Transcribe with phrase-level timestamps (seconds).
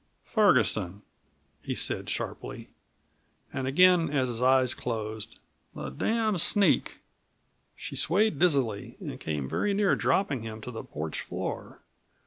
[0.23, 1.03] "Ferguson,"
[1.61, 2.69] he said sharply.
[3.53, 5.37] And again, as his eyes closed:
[5.75, 7.01] "The damned sneak."
[7.75, 11.81] She swayed dizzily and came very near dropping him to the porch floor.